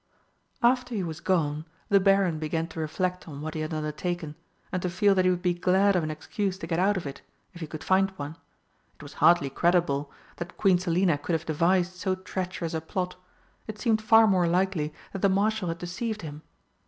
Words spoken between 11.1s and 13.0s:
could have devised so treacherous a